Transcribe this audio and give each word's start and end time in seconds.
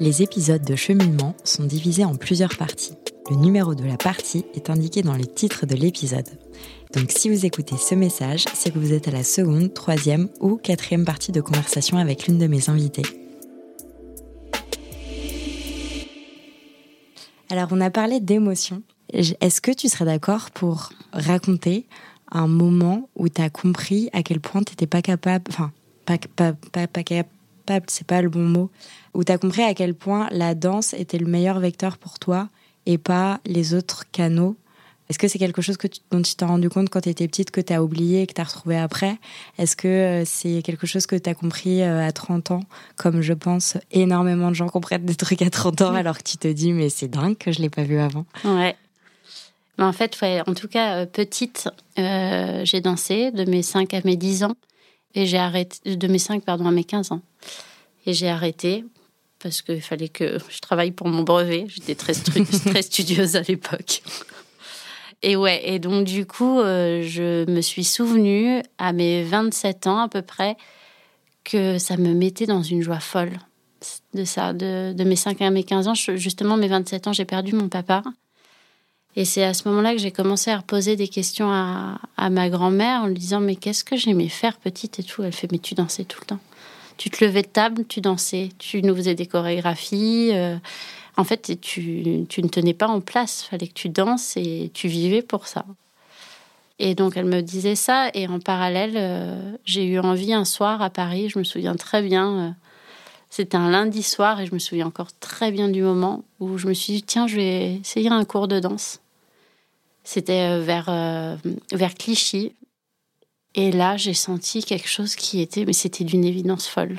Les 0.00 0.22
épisodes 0.22 0.64
de 0.64 0.74
cheminement 0.74 1.36
sont 1.44 1.64
divisés 1.64 2.04
en 2.04 2.16
plusieurs 2.16 2.56
parties. 2.56 2.94
Le 3.30 3.36
numéro 3.36 3.74
de 3.74 3.84
la 3.84 3.96
partie 3.96 4.44
est 4.54 4.70
indiqué 4.70 5.02
dans 5.02 5.14
le 5.14 5.26
titre 5.26 5.66
de 5.66 5.74
l'épisode. 5.74 6.28
Donc 6.94 7.12
si 7.16 7.28
vous 7.28 7.46
écoutez 7.46 7.76
ce 7.76 7.94
message, 7.94 8.46
c'est 8.54 8.72
que 8.72 8.78
vous 8.78 8.92
êtes 8.92 9.06
à 9.06 9.12
la 9.12 9.22
seconde, 9.22 9.74
troisième 9.74 10.28
ou 10.40 10.56
quatrième 10.56 11.04
partie 11.04 11.30
de 11.30 11.40
conversation 11.40 11.98
avec 11.98 12.26
l'une 12.26 12.38
de 12.38 12.46
mes 12.46 12.68
invitées. 12.68 13.06
Alors 17.50 17.68
on 17.70 17.80
a 17.80 17.90
parlé 17.90 18.18
d'émotions. 18.18 18.82
Est-ce 19.12 19.60
que 19.60 19.72
tu 19.72 19.88
serais 19.88 20.04
d'accord 20.04 20.50
pour 20.50 20.90
raconter 21.12 21.86
un 22.32 22.46
moment 22.46 23.08
où 23.16 23.28
tu 23.28 23.42
as 23.42 23.50
compris 23.50 24.08
à 24.12 24.22
quel 24.22 24.40
point 24.40 24.62
tu 24.62 24.72
n'étais 24.72 24.86
pas 24.86 25.02
capable, 25.02 25.50
pas, 26.18 26.52
pas, 26.52 26.52
pas, 26.72 26.86
pas 26.86 27.02
capable, 27.02 27.86
c'est 27.88 28.06
pas 28.06 28.22
le 28.22 28.28
bon 28.28 28.40
mot, 28.40 28.70
où 29.14 29.24
tu 29.24 29.32
as 29.32 29.38
compris 29.38 29.62
à 29.62 29.74
quel 29.74 29.94
point 29.94 30.28
la 30.30 30.54
danse 30.54 30.94
était 30.94 31.18
le 31.18 31.26
meilleur 31.26 31.60
vecteur 31.60 31.98
pour 31.98 32.18
toi 32.18 32.48
et 32.86 32.98
pas 32.98 33.40
les 33.44 33.74
autres 33.74 34.04
canaux. 34.10 34.56
Est-ce 35.08 35.18
que 35.18 35.26
c'est 35.26 35.40
quelque 35.40 35.60
chose 35.60 35.76
que 35.76 35.88
dont 36.12 36.22
tu 36.22 36.36
t'es 36.36 36.44
rendu 36.44 36.70
compte 36.70 36.88
quand 36.88 37.00
tu 37.00 37.08
étais 37.08 37.26
petite, 37.26 37.50
que 37.50 37.60
tu 37.60 37.72
as 37.72 37.82
oublié 37.82 38.22
et 38.22 38.26
que 38.28 38.32
tu 38.32 38.40
as 38.40 38.44
retrouvé 38.44 38.78
après? 38.78 39.18
Est-ce 39.58 39.74
que 39.74 39.88
euh, 39.88 40.24
c'est 40.24 40.62
quelque 40.62 40.86
chose 40.86 41.06
que 41.06 41.16
tu 41.16 41.28
as 41.28 41.34
compris 41.34 41.82
euh, 41.82 42.06
à 42.06 42.12
30 42.12 42.52
ans, 42.52 42.62
comme 42.96 43.20
je 43.20 43.32
pense 43.32 43.76
énormément 43.90 44.50
de 44.50 44.54
gens 44.54 44.68
comprennent 44.68 45.04
des 45.04 45.16
trucs 45.16 45.42
à 45.42 45.50
30 45.50 45.82
ans 45.82 45.94
alors 45.96 46.16
que 46.16 46.22
tu 46.22 46.36
te 46.36 46.46
dis 46.46 46.72
mais 46.72 46.90
c'est 46.90 47.08
dingue 47.08 47.36
que 47.36 47.50
je 47.50 47.60
l'ai 47.60 47.70
pas 47.70 47.82
vu 47.82 47.98
avant. 47.98 48.24
Ouais, 48.44 48.76
en 49.80 49.92
fait, 49.92 50.16
en 50.46 50.54
tout 50.54 50.68
cas, 50.68 50.98
euh, 50.98 51.06
petite, 51.06 51.68
euh, 51.98 52.62
j'ai 52.64 52.80
dansé 52.80 53.30
de 53.30 53.44
mes 53.50 53.62
5 53.62 53.94
à 53.94 54.00
mes 54.04 54.16
10 54.16 54.44
ans. 54.44 54.54
Et 55.14 55.26
j'ai 55.26 55.38
arrêté, 55.38 55.96
de 55.96 56.06
mes 56.06 56.18
5, 56.18 56.44
pardon, 56.44 56.66
à 56.66 56.70
mes 56.70 56.84
15 56.84 57.12
ans. 57.12 57.22
Et 58.06 58.14
j'ai 58.14 58.28
arrêté 58.28 58.84
parce 59.42 59.62
qu'il 59.62 59.80
fallait 59.80 60.08
que 60.08 60.38
je 60.48 60.60
travaille 60.60 60.92
pour 60.92 61.08
mon 61.08 61.22
brevet. 61.22 61.66
J'étais 61.68 61.94
très, 61.94 62.12
très 62.66 62.82
studieuse 62.82 63.36
à 63.36 63.42
l'époque. 63.42 64.02
Et 65.22 65.36
ouais, 65.36 65.60
et 65.64 65.78
donc 65.78 66.04
du 66.04 66.26
coup, 66.26 66.60
euh, 66.60 67.02
je 67.02 67.50
me 67.50 67.60
suis 67.60 67.84
souvenue 67.84 68.62
à 68.78 68.92
mes 68.92 69.22
27 69.22 69.86
ans 69.86 69.98
à 69.98 70.08
peu 70.08 70.22
près 70.22 70.56
que 71.44 71.78
ça 71.78 71.96
me 71.96 72.14
mettait 72.14 72.46
dans 72.46 72.62
une 72.62 72.82
joie 72.82 73.00
folle 73.00 73.38
de 74.14 74.24
ça, 74.24 74.52
de, 74.52 74.92
de 74.92 75.04
mes 75.04 75.16
5 75.16 75.40
à 75.42 75.50
mes 75.50 75.64
15 75.64 75.88
ans. 75.88 75.94
justement, 75.94 76.56
mes 76.56 76.68
27 76.68 77.08
ans, 77.08 77.12
j'ai 77.12 77.24
perdu 77.24 77.54
mon 77.54 77.68
papa. 77.68 78.02
Et 79.16 79.24
c'est 79.24 79.42
à 79.42 79.54
ce 79.54 79.68
moment-là 79.68 79.92
que 79.92 79.98
j'ai 79.98 80.12
commencé 80.12 80.50
à 80.50 80.58
reposer 80.58 80.96
des 80.96 81.08
questions 81.08 81.50
à, 81.50 82.30
ma 82.30 82.48
grand-mère 82.48 83.02
en 83.02 83.06
lui 83.06 83.14
disant 83.14 83.40
Mais 83.40 83.56
qu'est-ce 83.56 83.84
que 83.84 83.96
j'aimais 83.96 84.28
faire 84.28 84.56
petite 84.56 84.98
et 85.00 85.02
tout? 85.02 85.22
Elle 85.22 85.32
fait 85.32 85.50
Mais 85.50 85.58
tu 85.58 85.74
dansais 85.74 86.04
tout 86.04 86.20
le 86.20 86.26
temps. 86.26 86.40
Tu 86.96 87.10
te 87.10 87.24
levais 87.24 87.42
de 87.42 87.48
table, 87.48 87.84
tu 87.88 88.00
dansais. 88.00 88.50
Tu 88.58 88.82
nous 88.82 88.94
faisais 88.94 89.14
des 89.14 89.26
chorégraphies. 89.26 90.30
Euh, 90.32 90.56
en 91.16 91.24
fait, 91.24 91.58
tu, 91.60 92.02
ne 92.02 92.48
tenais 92.48 92.74
pas 92.74 92.88
en 92.88 93.00
place. 93.00 93.42
Fallait 93.42 93.66
que 93.66 93.74
tu 93.74 93.88
danses 93.88 94.36
et 94.36 94.70
tu 94.74 94.86
vivais 94.86 95.22
pour 95.22 95.46
ça. 95.46 95.64
Et 96.78 96.94
donc, 96.94 97.16
elle 97.16 97.26
me 97.26 97.40
disait 97.42 97.74
ça. 97.74 98.10
Et 98.14 98.28
en 98.28 98.38
parallèle, 98.38 98.94
euh, 98.96 99.52
j'ai 99.64 99.84
eu 99.86 99.98
envie 99.98 100.32
un 100.32 100.44
soir 100.44 100.82
à 100.82 100.88
Paris, 100.88 101.28
je 101.28 101.38
me 101.38 101.44
souviens 101.44 101.74
très 101.74 102.02
bien. 102.02 102.38
Euh, 102.38 102.50
c'était 103.30 103.56
un 103.56 103.70
lundi 103.70 104.02
soir 104.02 104.40
et 104.40 104.46
je 104.46 104.52
me 104.52 104.58
souviens 104.58 104.88
encore 104.88 105.12
très 105.20 105.52
bien 105.52 105.68
du 105.68 105.82
moment 105.82 106.24
où 106.40 106.58
je 106.58 106.66
me 106.66 106.74
suis 106.74 106.94
dit 106.94 107.02
tiens, 107.04 107.28
je 107.28 107.36
vais 107.36 107.74
essayer 107.76 108.10
un 108.10 108.24
cours 108.24 108.48
de 108.48 108.58
danse. 108.58 109.00
C'était 110.02 110.50
euh, 110.50 110.60
vers, 110.60 110.88
euh, 110.88 111.36
vers 111.72 111.94
Clichy. 111.94 112.52
Et 113.54 113.70
là, 113.70 113.96
j'ai 113.96 114.14
senti 114.14 114.64
quelque 114.64 114.88
chose 114.88 115.14
qui 115.14 115.40
était, 115.40 115.64
mais 115.64 115.72
c'était 115.72 116.04
d'une 116.04 116.24
évidence 116.24 116.66
folle. 116.66 116.98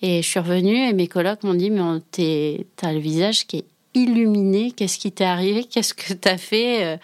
Et 0.00 0.20
je 0.22 0.28
suis 0.28 0.40
revenue 0.40 0.76
et 0.88 0.92
mes 0.92 1.06
colocs 1.06 1.44
m'ont 1.44 1.54
dit 1.54 1.70
mais 1.70 2.00
t'as 2.76 2.92
le 2.92 2.98
visage 2.98 3.46
qui 3.46 3.58
est 3.58 3.64
illuminé. 3.94 4.72
Qu'est-ce 4.72 4.98
qui 4.98 5.12
t'est 5.12 5.24
arrivé? 5.24 5.64
Qu'est-ce 5.64 5.94
que 5.94 6.12
t'as 6.12 6.38
fait? 6.38 6.98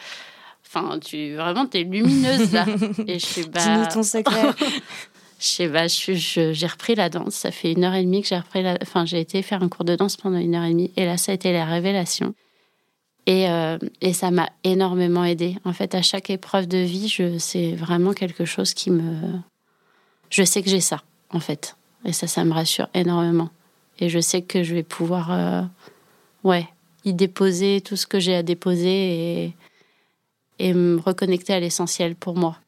Enfin, 0.67 0.99
tu 0.99 1.37
vraiment 1.37 1.67
t'es 1.67 1.85
lumineuse 1.85 2.53
là. 2.53 2.67
Et 3.07 3.21
je 3.21 3.27
suis 3.27 3.47
bah. 3.47 3.61
Dis-nous 3.61 3.87
ton 3.93 4.03
secret. 4.03 4.51
Je 5.39 5.47
sais 5.47 5.69
pas, 5.69 5.87
j'ai 5.87 6.67
repris 6.67 6.97
la 6.97 7.09
danse. 7.09 7.35
Ça 7.35 7.51
fait 7.51 7.73
une 7.73 7.85
heure 7.85 7.95
et 7.95 8.03
demie 8.03 8.23
que 8.23 8.29
j'ai 8.29 8.39
repris 8.39 8.63
la. 8.63 8.77
Enfin, 8.83 9.07
j'ai 9.07 9.21
été 9.21 9.43
faire 9.43 9.63
un 9.63 9.69
cours 9.69 9.85
de 9.85 9.95
danse 9.95 10.17
pendant 10.17 10.39
une 10.39 10.55
heure 10.55 10.65
et 10.65 10.71
demie. 10.71 10.93
Et 10.97 11.05
là, 11.05 11.17
ça 11.17 11.33
a 11.33 11.35
été 11.35 11.53
la 11.53 11.65
révélation. 11.65 12.35
Et, 13.27 13.49
euh, 13.49 13.79
et 14.01 14.13
ça 14.13 14.31
m'a 14.31 14.49
énormément 14.65 15.25
aidé. 15.25 15.57
En 15.65 15.73
fait, 15.73 15.95
à 15.95 16.03
chaque 16.03 16.31
épreuve 16.31 16.67
de 16.67 16.79
vie, 16.79 17.15
c'est 17.39 17.73
vraiment 17.75 18.15
quelque 18.15 18.45
chose 18.45 18.75
qui 18.75 18.91
me. 18.91 19.39
Je 20.31 20.43
sais 20.43 20.63
que 20.63 20.71
j'ai 20.71 20.81
ça, 20.81 21.03
en 21.31 21.41
fait. 21.41 21.77
Et 22.05 22.13
ça, 22.13 22.27
ça 22.27 22.45
me 22.45 22.53
rassure 22.53 22.89
énormément. 22.95 23.51
Et 24.01 24.09
je 24.09 24.19
sais 24.19 24.43
que 24.43 24.63
je 24.63 24.75
vais 24.75 24.83
pouvoir. 24.83 25.31
Euh, 25.31 25.63
ouais, 26.43 26.67
y 27.05 27.15
déposer 27.15 27.81
tout 27.81 27.97
ce 27.97 28.07
que 28.07 28.19
j'ai 28.19 28.35
à 28.35 28.43
déposer 28.43 29.45
et, 29.45 29.55
et 30.59 30.75
me 30.75 30.99
reconnecter 30.99 31.53
à 31.53 31.61
l'essentiel 31.61 32.17
pour 32.17 32.37
moi. 32.37 32.59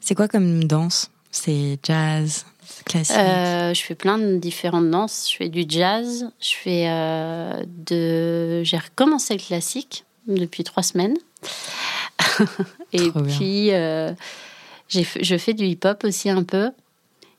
C'est 0.00 0.14
quoi 0.14 0.28
comme 0.28 0.64
danse? 0.64 1.11
C'est 1.32 1.78
jazz, 1.82 2.44
classique 2.84 3.16
euh, 3.16 3.72
Je 3.72 3.82
fais 3.82 3.94
plein 3.94 4.18
de 4.18 4.36
différentes 4.36 4.90
danses. 4.90 5.28
Je 5.30 5.36
fais 5.36 5.48
du 5.48 5.64
jazz. 5.66 6.30
Je 6.40 6.50
fais 6.54 6.84
euh, 6.88 7.64
de. 7.66 8.62
J'ai 8.62 8.76
recommencé 8.76 9.34
le 9.34 9.40
classique 9.40 10.04
depuis 10.28 10.62
trois 10.62 10.82
semaines. 10.82 11.16
Et 12.92 13.10
puis, 13.10 13.72
euh, 13.72 14.12
je 14.88 15.36
fais 15.38 15.54
du 15.54 15.64
hip-hop 15.64 16.04
aussi 16.04 16.28
un 16.28 16.44
peu. 16.44 16.70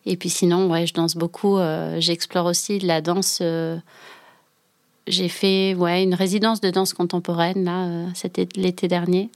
Et 0.05 0.17
puis 0.17 0.29
sinon, 0.29 0.69
ouais, 0.69 0.87
je 0.87 0.93
danse 0.93 1.15
beaucoup. 1.15 1.59
J'explore 1.99 2.47
aussi 2.47 2.79
la 2.79 2.99
danse. 2.99 3.41
J'ai 5.05 5.29
fait 5.29 5.75
ouais, 5.75 6.03
une 6.03 6.15
résidence 6.15 6.61
de 6.61 6.71
danse 6.71 6.93
contemporaine 6.93 7.63
là, 7.63 8.09
c'était 8.15 8.47
l'été 8.55 8.87
dernier. 8.87 9.29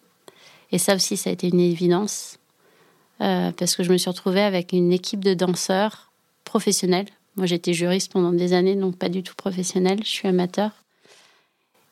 Et 0.71 0.77
ça 0.77 0.95
aussi, 0.95 1.15
ça 1.15 1.29
a 1.29 1.33
été 1.33 1.47
une 1.47 1.59
évidence. 1.59 2.39
Euh, 3.21 3.51
parce 3.51 3.75
que 3.75 3.83
je 3.83 3.91
me 3.91 3.97
suis 3.97 4.09
retrouvée 4.09 4.41
avec 4.41 4.73
une 4.73 4.93
équipe 4.93 5.23
de 5.23 5.33
danseurs 5.33 6.11
professionnels. 6.43 7.07
Moi, 7.35 7.45
j'étais 7.45 7.73
juriste 7.73 8.11
pendant 8.11 8.31
des 8.31 8.53
années, 8.53 8.75
donc 8.75 8.97
pas 8.97 9.09
du 9.09 9.23
tout 9.23 9.35
professionnelle, 9.35 9.99
je 10.03 10.09
suis 10.09 10.27
amateur. 10.27 10.71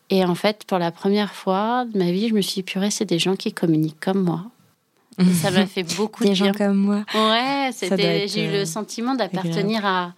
Et 0.10 0.24
en 0.24 0.36
fait, 0.36 0.64
pour 0.66 0.78
la 0.78 0.92
première 0.92 1.34
fois 1.34 1.86
de 1.86 1.98
ma 1.98 2.12
vie, 2.12 2.30
je 2.30 2.34
me 2.34 2.42
suis 2.42 2.56
dit, 2.56 2.64
purée, 2.64 2.92
c'est 2.92 3.06
des 3.06 3.20
gens 3.20 3.36
qui 3.36 3.54
communiquent 3.54 4.00
comme 4.00 4.22
moi. 4.24 4.46
ça 5.42 5.50
m'a 5.50 5.66
fait 5.66 5.84
beaucoup 5.98 6.24
de 6.24 6.30
bien. 6.30 6.52
Des 6.52 6.58
gens 6.60 6.66
comme 6.66 6.78
moi. 6.78 7.06
Ouais, 7.16 7.72
c'était, 7.74 8.28
j'ai 8.28 8.46
eu 8.46 8.52
le 8.52 8.60
euh, 8.60 8.66
sentiment 8.66 9.16
d'appartenir 9.16 9.86
à. 9.86 10.14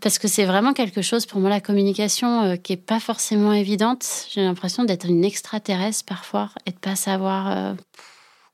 Parce 0.00 0.18
que 0.18 0.28
c'est 0.28 0.44
vraiment 0.44 0.74
quelque 0.74 1.02
chose, 1.02 1.26
pour 1.26 1.40
moi, 1.40 1.50
la 1.50 1.60
communication, 1.60 2.42
euh, 2.42 2.56
qui 2.56 2.72
est 2.72 2.76
pas 2.76 3.00
forcément 3.00 3.52
évidente. 3.52 4.06
J'ai 4.30 4.42
l'impression 4.42 4.84
d'être 4.84 5.06
une 5.06 5.24
extraterrestre 5.24 6.04
parfois 6.06 6.50
et 6.66 6.70
de 6.70 6.78
pas 6.78 6.94
savoir 6.94 7.74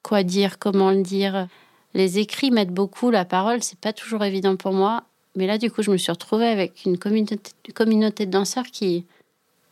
quoi 0.04 0.22
dire, 0.22 0.60
comment 0.60 0.92
le 0.92 1.03
dire. 1.03 1.48
Les 1.94 2.20
écrits 2.20 2.53
m'aident 2.53 2.75
beaucoup, 2.75 3.10
la 3.10 3.25
parole, 3.25 3.62
c'est 3.62 3.78
pas 3.78 3.92
toujours 3.92 4.22
évident 4.22 4.54
pour 4.54 4.72
moi. 4.72 5.03
Mais 5.34 5.48
là, 5.48 5.59
du 5.59 5.70
coup, 5.70 5.82
je 5.82 5.91
me 5.91 5.97
suis 5.97 6.12
retrouvée 6.12 6.47
avec 6.47 6.84
une 6.84 6.98
communauté, 6.98 7.38
communauté 7.75 8.26
de 8.26 8.31
danseurs 8.31 8.66
qui, 8.66 9.04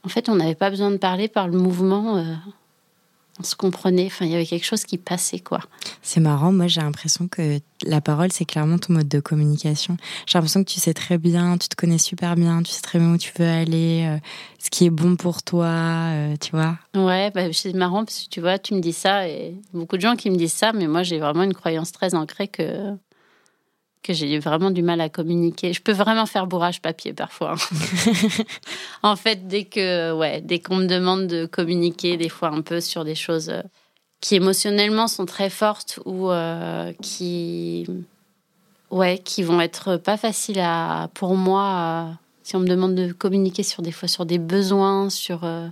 en 0.05 0.09
fait, 0.09 0.29
on 0.29 0.35
n'avait 0.35 0.57
pas 0.57 0.71
besoin 0.71 0.91
de 0.91 0.97
parler 0.97 1.29
par 1.29 1.47
le 1.47 1.57
mouvement. 1.57 2.17
Euh, 2.17 2.35
on 3.43 3.45
se 3.45 3.57
comprenait. 3.57 4.07
Enfin, 4.07 4.25
il 4.25 4.31
y 4.31 4.35
avait 4.35 4.47
quelque 4.47 4.65
chose 4.65 4.85
qui 4.85 4.99
passait, 4.99 5.41
quoi. 5.41 5.61
C'est 6.01 6.21
marrant. 6.21 6.53
Moi, 6.53 6.69
j'ai 6.69 6.81
l'impression 6.81 7.29
que 7.29 7.59
la 7.85 8.01
parole, 8.01 8.31
c'est 8.33 8.45
clairement 8.45 8.79
ton 8.79 8.93
mode 8.95 9.09
de 9.09 9.21
communication. 9.21 9.97
J'ai 10.27 10.39
l'impression 10.39 10.63
que 10.63 10.71
tu 10.71 10.79
sais 10.81 10.95
très 10.95 11.19
bien, 11.19 11.59
tu 11.59 11.69
te 11.69 11.75
connais 11.75 11.99
super 11.99 12.37
bien, 12.37 12.63
tu 12.63 12.73
sais 12.73 12.83
très 12.83 12.99
bien 12.99 13.13
où 13.13 13.19
tu 13.19 13.33
veux 13.39 13.49
aller, 13.49 14.07
euh, 14.07 14.19
ce 14.59 14.71
qui 14.71 14.87
est 14.87 14.91
bon 14.91 15.17
pour 15.17 15.43
toi, 15.43 15.67
euh, 15.67 16.37
tu 16.41 16.53
vois. 16.53 16.79
Ouais, 16.95 17.31
bah, 17.33 17.53
c'est 17.53 17.73
marrant 17.75 18.05
parce 18.05 18.25
que 18.25 18.29
tu 18.29 18.41
vois, 18.41 18.59
tu 18.59 18.75
me 18.75 18.81
dis 18.81 18.93
ça 18.93 19.29
et 19.29 19.57
beaucoup 19.73 19.97
de 19.97 20.03
gens 20.03 20.15
qui 20.15 20.31
me 20.31 20.37
disent 20.37 20.53
ça, 20.53 20.73
mais 20.73 20.87
moi, 20.87 21.03
j'ai 21.03 21.19
vraiment 21.19 21.43
une 21.43 21.55
croyance 21.55 21.93
très 21.93 22.15
ancrée 22.15 22.49
que 22.49 22.97
que 24.03 24.13
j'ai 24.13 24.39
vraiment 24.39 24.71
du 24.71 24.83
mal 24.83 25.01
à 25.01 25.09
communiquer. 25.09 25.73
Je 25.73 25.81
peux 25.81 25.93
vraiment 25.93 26.27
faire 26.27 26.47
bourrage 26.47 26.83
papier 26.83 27.13
parfois. 27.13 27.55
en 29.03 29.17
fait, 29.17 29.47
dès 29.47 29.65
que, 29.65 30.13
ouais, 30.13 30.41
dès 30.41 30.59
qu'on 30.59 30.77
me 30.77 30.87
demande 30.87 31.27
de 31.29 31.47
communiquer, 31.47 32.17
des 32.17 32.29
fois 32.29 32.49
un 32.49 32.63
peu 32.63 32.81
sur 32.81 33.05
des 33.05 33.15
choses 33.15 33.49
euh, 33.49 33.63
qui 34.21 34.35
émotionnellement 34.35 35.07
sont 35.07 35.27
très 35.27 35.51
fortes 35.51 36.01
ou 36.05 36.31
euh, 36.31 36.93
qui, 37.01 37.87
ouais, 38.91 39.19
qui 39.19 39.43
vont 39.43 39.61
être 39.61 39.97
pas 39.97 40.17
faciles 40.17 40.61
à, 40.61 41.09
pour 41.15 41.37
moi. 41.37 42.19
si 42.43 42.57
on 42.57 42.61
me 42.61 42.69
demande 42.69 42.95
de 42.95 43.13
communiquer 43.13 43.63
sur 43.63 43.83
des 43.83 43.93
fois 43.93 44.09
sur 44.09 44.27
des 44.27 44.39
besoins, 44.39 45.11
sur 45.11 45.45
euh, 45.45 45.69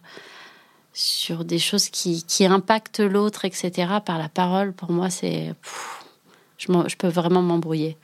sur 0.93 1.44
des 1.44 1.58
choses 1.58 1.88
qui, 1.88 2.25
qui 2.25 2.44
impactent 2.46 3.00
l'autre, 3.00 3.44
etc. 3.44 3.72
Par 4.04 4.19
la 4.19 4.28
parole, 4.28 4.72
pour 4.72 4.90
moi, 4.90 5.08
c'est, 5.08 5.54
je 6.58 6.96
peux 6.96 7.08
vraiment 7.08 7.43
m'embrouiller. 7.43 7.96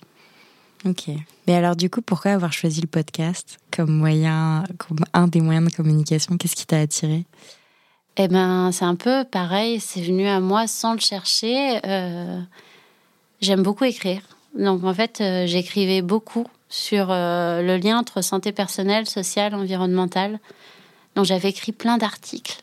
Ok. 0.87 1.09
Mais 1.47 1.55
alors, 1.55 1.75
du 1.75 1.91
coup, 1.91 2.01
pourquoi 2.01 2.33
avoir 2.33 2.53
choisi 2.53 2.81
le 2.81 2.87
podcast 2.87 3.59
comme 3.75 3.91
moyen, 3.91 4.65
comme 4.79 4.99
un 5.13 5.27
des 5.27 5.41
moyens 5.41 5.71
de 5.71 5.75
communication? 5.75 6.37
Qu'est-ce 6.37 6.55
qui 6.55 6.67
t'a 6.67 6.79
attiré? 6.79 7.25
Eh 8.17 8.29
ben, 8.29 8.71
c'est 8.73 8.85
un 8.85 8.95
peu 8.95 9.25
pareil. 9.25 9.81
C'est 9.81 10.01
venu 10.01 10.27
à 10.27 10.41
moi 10.41 10.67
sans 10.67 10.95
le 10.95 11.01
chercher. 11.01 11.81
Euh, 11.85 12.41
j'aime 13.41 13.63
beaucoup 13.63 13.85
écrire. 13.85 14.23
Donc 14.59 14.85
en 14.85 14.95
fait, 14.95 15.21
euh, 15.21 15.47
j'écrivais 15.47 16.03
beaucoup 16.03 16.47
sur 16.69 17.09
euh, 17.11 17.63
le 17.63 17.77
lien 17.77 17.99
entre 17.99 18.23
santé 18.23 18.53
personnelle, 18.53 19.07
sociale, 19.07 19.55
environnementale. 19.55 20.39
Donc 21.15 21.27
j'avais 21.27 21.51
écrit 21.51 21.73
plein 21.73 21.99
d'articles 21.99 22.63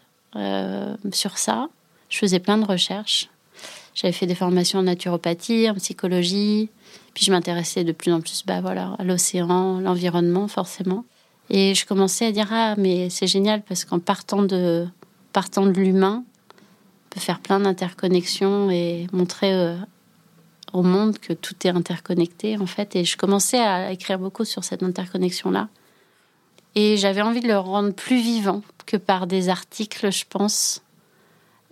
sur 1.12 1.38
ça. 1.38 1.68
Je 2.10 2.18
faisais 2.18 2.40
plein 2.40 2.58
de 2.58 2.66
recherches. 2.66 3.30
J'avais 3.94 4.14
fait 4.14 4.26
des 4.26 4.34
formations 4.34 4.80
en 4.80 4.84
naturopathie, 4.84 5.70
en 5.70 5.76
psychologie. 5.76 6.70
Puis 7.14 7.26
je 7.26 7.32
m'intéressais 7.32 7.84
de 7.84 7.92
plus 7.92 8.12
en 8.12 8.22
plus 8.22 8.44
bah, 8.46 8.62
voilà, 8.62 8.96
à 8.98 9.04
l'océan, 9.04 9.80
l'environnement 9.80 10.48
forcément. 10.48 11.06
Et 11.50 11.76
je 11.76 11.86
commençais 11.86 12.26
à 12.26 12.32
dire 12.32 12.48
ah 12.52 12.76
mais 12.78 13.10
c'est 13.10 13.28
génial 13.28 13.62
parce 13.62 13.86
qu'en 13.86 14.00
partant 14.00 14.44
de 14.44 14.88
partant 15.34 15.66
de 15.66 15.72
l'humain, 15.72 16.24
on 16.26 17.10
peut 17.10 17.20
faire 17.20 17.40
plein 17.40 17.60
d'interconnexions 17.60 18.70
et 18.70 19.08
montrer 19.12 19.54
euh, 19.54 19.76
au 20.72 20.84
monde 20.84 21.20
que 21.20 21.34
tout 21.34 21.56
est 21.66 21.70
interconnecté 21.70 22.58
en 22.58 22.66
fait. 22.66 22.96
Et 22.96 23.04
je 23.04 23.18
commençais 23.18 23.60
à 23.60 23.92
écrire 23.92 24.20
beaucoup 24.20 24.46
sur 24.46 24.64
cette 24.64 24.84
interconnexion 24.84 25.52
là. 25.52 25.70
Et 26.76 26.98
j'avais 26.98 27.22
envie 27.22 27.42
de 27.42 27.48
le 27.48 27.58
rendre 27.58 27.94
plus 27.94 28.20
vivant 28.20 28.64
que 28.86 28.98
par 28.98 29.28
des 29.28 29.50
articles, 29.50 30.12
je 30.12 30.26
pense. 30.28 30.82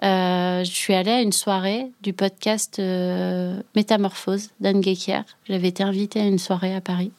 Euh, 0.04 0.64
je 0.64 0.72
suis 0.72 0.96
allée 0.96 1.12
à 1.12 1.22
une 1.22 1.32
soirée 1.32 1.92
du 2.02 2.14
podcast 2.14 2.80
euh, 2.80 3.62
Métamorphose 3.76 4.50
d'Anne 4.60 4.84
Gekier. 4.84 5.22
J'avais 5.48 5.68
été 5.68 5.84
invitée 5.84 6.22
à 6.22 6.26
une 6.26 6.40
soirée 6.40 6.76
à 6.76 6.82
Paris 6.82 7.12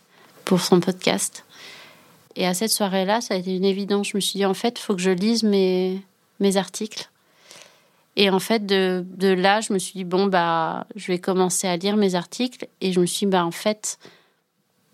pour 0.45 0.61
son 0.61 0.81
podcast. 0.81 1.45
Et 2.35 2.47
à 2.47 2.55
cette 2.55 2.71
soirée-là, 2.71 3.21
ça 3.21 3.35
a 3.35 3.37
été 3.37 3.55
une 3.55 3.65
évidence. 3.65 4.09
Je 4.09 4.17
me 4.17 4.21
suis 4.21 4.39
dit, 4.39 4.47
en 4.47 4.55
fait, 4.55 4.81
il 4.81 4.83
faut 4.83 4.97
que 4.97 5.03
je 5.03 5.11
lise 5.11 5.45
mes, 5.45 6.03
mes 6.41 6.57
articles. 6.57 7.09
Et 8.17 8.31
en 8.31 8.41
fait, 8.41 8.67
de, 8.67 9.05
de, 9.17 9.29
là, 9.29 9.61
je 9.61 9.73
me 9.73 9.79
suis 9.79 9.93
dit, 9.95 10.05
bon, 10.05 10.27
bah, 10.27 10.87
je 10.97 11.07
vais 11.07 11.19
commencer 11.19 11.69
à 11.69 11.77
lire 11.77 11.97
mes 11.97 12.17
articles. 12.17 12.67
Et 12.81 12.93
je 12.93 12.99
me 12.99 13.07
suis 13.07 13.27
dit, 13.27 13.31
bah, 13.31 13.45
en 13.45 13.53
fait, 13.53 13.99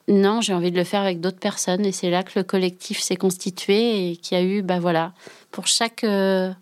non, 0.09 0.43
j'ai 0.43 0.53
envie 0.53 0.71
de 0.71 0.77
le 0.77 0.85
faire 0.85 1.01
avec 1.01 1.21
d'autres 1.21 1.39
personnes. 1.39 1.87
Et 1.87 1.93
c'est 1.93 2.11
là 2.11 2.23
que 2.23 2.39
le 2.39 2.43
collectif 2.43 3.01
s'est 3.01 3.17
constitué 3.17 4.11
et 4.11 4.17
qu'il 4.17 4.37
y 4.37 4.41
a 4.41 4.45
eu, 4.45 4.61
bah 4.61 4.79
voilà, 4.79 5.13
pour 5.51 5.67
chaque, 5.67 6.05
euh, 6.05 6.53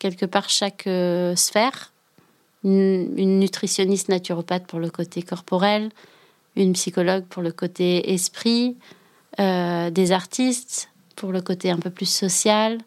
quelque 0.00 0.26
part, 0.26 0.48
chaque 0.48 0.88
euh, 0.88 1.36
sphère, 1.36 1.92
une, 2.64 3.38
nutritionniste 3.38 4.08
naturopathe 4.08 4.66
pour 4.66 4.80
le 4.80 4.90
côté 4.90 5.22
corporel, 5.22 5.90
une 6.56 6.72
psychologue 6.72 7.24
pour 7.24 7.42
le 7.42 7.52
côté 7.52 8.12
esprit, 8.12 8.76
euh, 9.38 9.90
des 9.90 10.10
artistes 10.10 10.90
pour 11.14 11.30
le 11.30 11.40
côté 11.40 11.70
un 11.70 11.78
peu 11.78 11.90
plus 11.90 12.10
social 12.10 12.78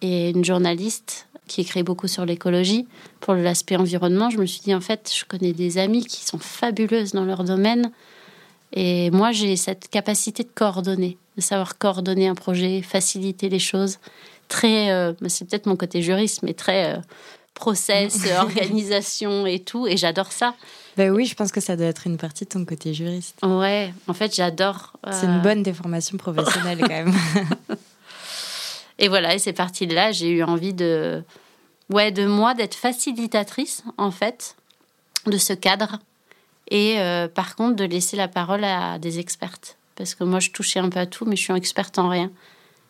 et 0.00 0.30
une 0.30 0.44
journaliste 0.44 1.28
qui 1.46 1.60
écrit 1.60 1.82
beaucoup 1.82 2.08
sur 2.08 2.24
l'écologie 2.24 2.86
pour 3.20 3.34
l'aspect 3.34 3.76
environnement. 3.76 4.30
Je 4.30 4.38
me 4.38 4.46
suis 4.46 4.62
dit, 4.62 4.74
en 4.74 4.80
fait, 4.80 5.12
je 5.14 5.24
connais 5.24 5.52
des 5.52 5.76
amis 5.78 6.06
qui 6.06 6.24
sont 6.24 6.38
fabuleuses 6.38 7.12
dans 7.12 7.24
leur 7.24 7.44
domaine 7.44 7.92
et 8.72 9.10
moi, 9.10 9.32
j'ai 9.32 9.56
cette 9.56 9.88
capacité 9.88 10.42
de 10.42 10.50
coordonner, 10.54 11.18
de 11.36 11.40
savoir 11.40 11.78
coordonner 11.78 12.28
un 12.28 12.34
projet, 12.34 12.82
faciliter 12.82 13.48
les 13.48 13.58
choses. 13.58 13.98
Très, 14.48 14.90
euh, 14.90 15.12
c'est 15.28 15.48
peut-être 15.48 15.66
mon 15.66 15.76
côté 15.76 16.02
juriste, 16.02 16.42
mais 16.42 16.54
très 16.54 16.94
euh, 16.94 17.00
process, 17.54 18.20
organisation 18.38 19.46
et 19.46 19.60
tout. 19.60 19.86
Et 19.86 19.96
j'adore 19.96 20.32
ça. 20.32 20.54
Ben 20.96 21.10
oui, 21.10 21.26
je 21.26 21.34
pense 21.34 21.52
que 21.52 21.60
ça 21.60 21.76
doit 21.76 21.86
être 21.86 22.06
une 22.06 22.16
partie 22.16 22.44
de 22.44 22.50
ton 22.50 22.64
côté 22.64 22.94
juriste. 22.94 23.38
Ouais, 23.42 23.92
en 24.08 24.14
fait, 24.14 24.34
j'adore. 24.34 24.92
Euh... 25.06 25.10
C'est 25.12 25.26
une 25.26 25.42
bonne 25.42 25.62
déformation 25.62 26.16
professionnelle 26.16 26.78
quand 26.78 26.88
même. 26.88 27.14
et 28.98 29.08
voilà, 29.08 29.34
et 29.34 29.38
c'est 29.38 29.52
parti 29.52 29.86
de 29.86 29.94
là. 29.94 30.12
J'ai 30.12 30.30
eu 30.30 30.42
envie 30.42 30.72
de, 30.72 31.22
ouais, 31.90 32.12
de 32.12 32.26
moi 32.26 32.54
d'être 32.54 32.74
facilitatrice 32.74 33.82
en 33.98 34.10
fait 34.10 34.56
de 35.26 35.38
ce 35.38 35.52
cadre 35.52 35.98
et 36.70 37.00
euh, 37.00 37.28
par 37.28 37.56
contre 37.56 37.76
de 37.76 37.84
laisser 37.84 38.16
la 38.16 38.28
parole 38.28 38.64
à 38.64 38.98
des 38.98 39.18
expertes. 39.18 39.76
Parce 39.96 40.14
que 40.14 40.24
moi, 40.24 40.40
je 40.40 40.50
touchais 40.50 40.78
un 40.78 40.90
peu 40.90 41.00
à 41.00 41.06
tout, 41.06 41.24
mais 41.24 41.36
je 41.36 41.42
suis 41.42 41.52
experte 41.54 41.98
en 41.98 42.08
rien. 42.08 42.30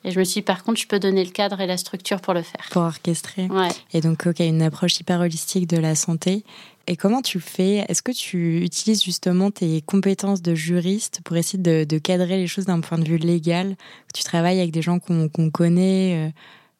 Et 0.06 0.12
je 0.12 0.18
me 0.20 0.24
suis 0.24 0.40
dit, 0.40 0.42
par 0.42 0.62
contre, 0.62 0.80
je 0.80 0.86
peux 0.86 1.00
donner 1.00 1.24
le 1.24 1.32
cadre 1.32 1.60
et 1.60 1.66
la 1.66 1.76
structure 1.76 2.20
pour 2.20 2.32
le 2.32 2.42
faire. 2.42 2.68
Pour 2.70 2.82
orchestrer. 2.82 3.48
Ouais. 3.48 3.68
Et 3.92 4.00
donc, 4.00 4.24
ok, 4.24 4.38
une 4.38 4.62
approche 4.62 5.00
hyper 5.00 5.20
holistique 5.20 5.66
de 5.66 5.76
la 5.76 5.96
santé. 5.96 6.44
Et 6.86 6.96
comment 6.96 7.22
tu 7.22 7.40
fais? 7.40 7.84
Est-ce 7.88 8.02
que 8.02 8.12
tu 8.12 8.62
utilises 8.62 9.02
justement 9.02 9.50
tes 9.50 9.82
compétences 9.82 10.40
de 10.40 10.54
juriste 10.54 11.20
pour 11.24 11.36
essayer 11.36 11.60
de, 11.60 11.82
de 11.82 11.98
cadrer 11.98 12.36
les 12.36 12.46
choses 12.46 12.66
d'un 12.66 12.80
point 12.80 12.98
de 12.98 13.04
vue 13.04 13.18
légal? 13.18 13.76
Tu 14.14 14.22
travailles 14.22 14.60
avec 14.60 14.70
des 14.70 14.82
gens 14.82 15.00
qu'on 15.00 15.28
qu 15.28 15.50
connaît, 15.50 16.28
euh, 16.28 16.30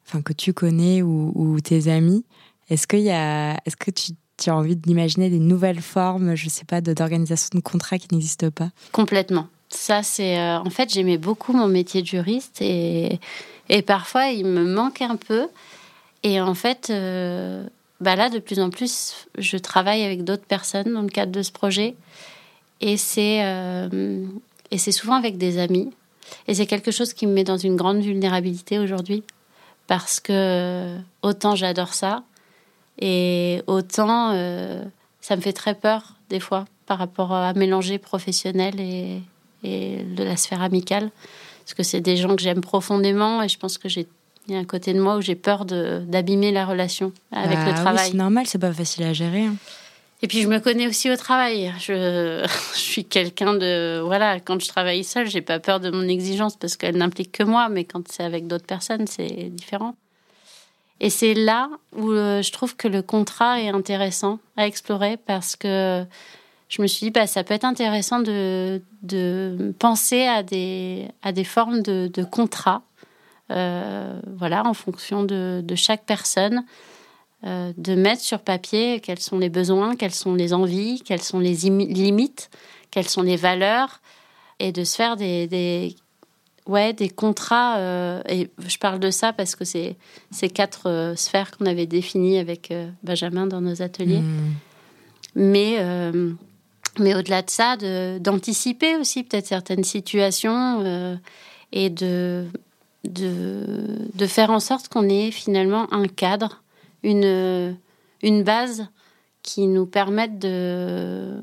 enfin 0.07 0.21
que 0.21 0.31
tu 0.31 0.53
connais 0.53 1.01
ou, 1.01 1.33
ou 1.35 1.59
tes 1.59 1.89
amis. 1.91 2.23
Est-ce 2.69 2.87
qu'il 2.87 3.01
y 3.01 3.11
a, 3.11 3.59
est-ce 3.65 3.75
que 3.75 3.91
tu 3.91 4.13
tu 4.39 4.51
as 4.51 4.55
envie 4.55 4.75
d'imaginer 4.75 5.31
des 5.31 5.39
nouvelles 5.39 5.81
formes, 5.81 6.35
je 6.35 6.47
sais 6.47 6.63
pas, 6.63 6.79
d'organisation 6.79 7.49
de, 7.53 7.57
de 7.57 7.63
contrats 7.63 7.97
qui 7.97 8.07
n'existent 8.11 8.51
pas? 8.51 8.69
Complètement. 8.91 9.47
Ça, 9.69 10.03
c'est. 10.03 10.39
Euh, 10.39 10.59
en 10.59 10.69
fait, 10.69 10.89
j'aimais 10.91 11.17
beaucoup 11.17 11.53
mon 11.53 11.67
métier 11.67 12.01
de 12.01 12.07
juriste 12.07 12.61
et, 12.61 13.19
parfois, 13.85 14.27
il 14.27 14.45
me 14.45 14.63
manquait 14.63 15.05
un 15.05 15.17
peu. 15.17 15.47
Et 16.23 16.39
en 16.41 16.53
fait, 16.53 16.89
euh, 16.89 17.65
bah 17.99 18.15
là, 18.15 18.29
de 18.29 18.39
plus 18.39 18.59
en 18.59 18.69
plus, 18.69 19.27
je 19.37 19.57
travaille 19.57 20.03
avec 20.03 20.23
d'autres 20.23 20.45
personnes 20.45 20.93
dans 20.93 21.01
le 21.01 21.09
cadre 21.09 21.31
de 21.31 21.41
ce 21.41 21.51
projet. 21.51 21.95
Et 22.79 22.97
c'est, 22.97 23.43
euh, 23.43 24.25
et 24.71 24.77
c'est 24.77 24.91
souvent 24.91 25.15
avec 25.15 25.37
des 25.37 25.57
amis. 25.57 25.91
Et 26.47 26.53
c'est 26.53 26.65
quelque 26.65 26.91
chose 26.91 27.13
qui 27.13 27.27
me 27.27 27.33
met 27.33 27.43
dans 27.43 27.57
une 27.57 27.75
grande 27.75 27.99
vulnérabilité 27.99 28.79
aujourd'hui. 28.79 29.23
Parce 29.87 30.19
que 30.19 30.97
autant 31.21 31.55
j'adore 31.55 31.93
ça, 31.93 32.23
et 32.99 33.61
autant, 33.67 34.31
ça 35.21 35.35
me 35.37 35.41
fait 35.41 35.53
très 35.53 35.75
peur 35.75 36.15
des 36.29 36.41
fois 36.41 36.65
par 36.87 36.97
rapport 36.97 37.31
à 37.31 37.53
mélanger 37.53 37.97
professionnel 37.97 38.81
et, 38.81 39.21
et 39.63 40.03
de 40.03 40.23
la 40.23 40.37
sphère 40.37 40.61
amicale. 40.61 41.11
Parce 41.63 41.73
que 41.73 41.83
c'est 41.83 42.01
des 42.01 42.17
gens 42.17 42.35
que 42.35 42.41
j'aime 42.41 42.61
profondément 42.61 43.43
et 43.43 43.49
je 43.49 43.57
pense 43.57 43.77
que 43.77 43.89
j'ai 43.89 44.07
il 44.47 44.53
y 44.53 44.57
a 44.57 44.59
un 44.59 44.65
côté 44.65 44.93
de 44.93 45.01
moi 45.01 45.17
où 45.17 45.21
j'ai 45.21 45.35
peur 45.35 45.65
d'abîmer 45.65 46.51
la 46.51 46.65
relation 46.65 47.11
avec 47.33 47.57
bah, 47.57 47.65
le 47.65 47.73
travail. 47.73 48.05
Oui, 48.05 48.11
c'est 48.11 48.17
normal, 48.17 48.47
c'est 48.47 48.59
pas 48.59 48.71
facile 48.71 49.03
à 49.03 49.11
gérer. 49.11 49.43
Hein. 49.43 49.55
Et 50.21 50.27
puis 50.27 50.41
je 50.41 50.47
me 50.47 50.59
connais 50.59 50.87
aussi 50.87 51.11
au 51.11 51.15
travail. 51.15 51.73
Je, 51.79 52.47
je 52.73 52.79
suis 52.79 53.05
quelqu'un 53.05 53.53
de 53.53 54.01
voilà, 54.03 54.39
quand 54.39 54.61
je 54.61 54.67
travaille 54.67 55.03
seule, 55.03 55.29
j'ai 55.29 55.41
pas 55.41 55.59
peur 55.59 55.79
de 55.79 55.91
mon 55.91 56.07
exigence 56.07 56.55
parce 56.55 56.77
qu'elle 56.77 56.97
n'implique 56.97 57.33
que 57.33 57.43
moi, 57.43 57.67
mais 57.69 57.83
quand 57.83 58.07
c'est 58.09 58.23
avec 58.23 58.47
d'autres 58.47 58.65
personnes, 58.65 59.05
c'est 59.05 59.49
différent. 59.49 59.95
Et 60.99 61.09
c'est 61.09 61.35
là 61.35 61.69
où 61.95 62.11
euh, 62.11 62.41
je 62.41 62.51
trouve 62.51 62.75
que 62.75 62.87
le 62.87 63.01
contrat 63.03 63.61
est 63.61 63.69
intéressant 63.69 64.39
à 64.55 64.65
explorer 64.65 65.17
parce 65.17 65.55
que 65.55 66.03
je 66.69 66.81
me 66.81 66.87
suis 66.87 67.05
dit, 67.05 67.11
bah, 67.11 67.27
ça 67.27 67.43
peut 67.43 67.53
être 67.53 67.65
intéressant 67.65 68.19
de, 68.19 68.81
de 69.03 69.73
penser 69.79 70.23
à 70.23 70.43
des, 70.43 71.07
à 71.21 71.31
des 71.31 71.43
formes 71.43 71.81
de, 71.81 72.09
de 72.13 72.23
contrat, 72.23 72.83
euh, 73.51 74.19
voilà, 74.35 74.65
en 74.65 74.73
fonction 74.73 75.23
de, 75.23 75.61
de 75.63 75.75
chaque 75.75 76.05
personne, 76.05 76.65
euh, 77.45 77.71
de 77.77 77.95
mettre 77.95 78.21
sur 78.21 78.39
papier 78.39 78.99
quels 78.99 79.19
sont 79.19 79.37
les 79.37 79.49
besoins, 79.49 79.95
quelles 79.95 80.13
sont 80.13 80.35
les 80.35 80.53
envies, 80.53 81.01
quelles 81.05 81.21
sont 81.21 81.39
les 81.39 81.53
limites, 81.53 82.49
quelles 82.91 83.07
sont 83.07 83.21
les 83.21 83.37
valeurs, 83.37 84.01
et 84.59 84.71
de 84.71 84.83
se 84.83 84.95
faire 84.95 85.15
des, 85.15 85.47
des 85.47 85.95
ouais, 86.67 86.93
des 86.93 87.09
contrats. 87.09 87.77
Euh, 87.77 88.21
et 88.27 88.49
je 88.65 88.77
parle 88.77 88.99
de 88.99 89.11
ça 89.11 89.33
parce 89.33 89.55
que 89.55 89.65
c'est 89.65 89.95
ces 90.31 90.49
quatre 90.49 90.87
euh, 90.87 91.15
sphères 91.15 91.51
qu'on 91.51 91.65
avait 91.65 91.85
définies 91.85 92.37
avec 92.37 92.71
euh, 92.71 92.89
Benjamin 93.03 93.47
dans 93.47 93.61
nos 93.61 93.81
ateliers. 93.81 94.19
Mmh. 94.19 94.53
Mais, 95.35 95.77
mais 96.99 97.15
au-delà 97.15 97.41
de 97.41 97.49
ça, 97.49 97.77
d'anticiper 98.19 98.95
aussi 98.95 99.23
peut-être 99.23 99.47
certaines 99.47 99.83
situations 99.83 100.81
euh, 100.83 101.15
et 101.71 101.89
de, 101.89 102.45
de, 103.03 103.63
de, 104.13 104.27
faire 104.27 104.51
en 104.51 104.59
sorte 104.59 104.87
qu'on 104.87 105.09
ait 105.09 105.31
finalement 105.31 105.91
un 105.93 106.07
cadre, 106.07 106.63
une, 107.03 107.77
une 108.23 108.43
base 108.43 108.87
qui 109.43 109.67
nous 109.67 109.85
permette 109.85 110.39
de, 110.39 111.39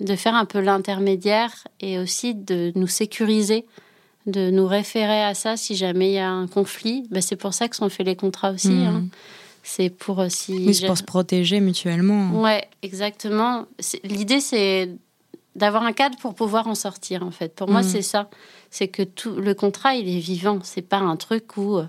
de 0.00 0.16
faire 0.16 0.34
un 0.34 0.44
peu 0.44 0.60
l'intermédiaire 0.60 1.52
et 1.80 1.98
aussi 1.98 2.34
de 2.34 2.72
nous 2.74 2.88
sécuriser 2.88 3.64
de 4.26 4.50
nous 4.50 4.66
référer 4.66 5.24
à 5.24 5.34
ça 5.34 5.56
si 5.56 5.74
jamais 5.74 6.10
il 6.10 6.14
y 6.14 6.18
a 6.18 6.30
un 6.30 6.46
conflit. 6.46 7.06
Ben, 7.10 7.20
c'est 7.20 7.36
pour 7.36 7.54
ça 7.54 7.68
que 7.68 7.76
sont 7.76 7.88
fait 7.88 8.04
les 8.04 8.16
contrats 8.16 8.52
aussi. 8.52 8.70
Mmh. 8.70 8.86
Hein. 8.86 9.04
C'est 9.62 9.90
pour 9.90 10.20
euh, 10.20 10.28
si. 10.28 10.52
Oui, 10.66 10.74
c'est 10.74 10.86
pour 10.86 10.98
se 10.98 11.04
protéger 11.04 11.60
mutuellement. 11.60 12.40
Ouais, 12.40 12.68
exactement. 12.82 13.66
L'idée, 14.04 14.40
c'est 14.40 14.90
d'avoir 15.54 15.84
un 15.84 15.92
cadre 15.92 16.16
pour 16.18 16.34
pouvoir 16.34 16.66
en 16.66 16.74
sortir, 16.74 17.22
en 17.22 17.30
fait. 17.30 17.54
Pour 17.54 17.68
mmh. 17.68 17.72
moi, 17.72 17.82
c'est 17.82 18.02
ça. 18.02 18.28
C'est 18.70 18.88
que 18.88 19.02
tout 19.02 19.34
le 19.36 19.54
contrat, 19.54 19.94
il 19.94 20.08
est 20.08 20.20
vivant. 20.20 20.58
C'est 20.62 20.82
pas 20.82 20.98
un 20.98 21.16
truc 21.16 21.56
où 21.56 21.76
euh, 21.76 21.86